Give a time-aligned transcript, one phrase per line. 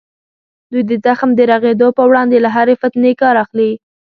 [0.71, 3.71] دوی د زخم د رغېدو په وړاندې له هرې فتنې کار اخلي.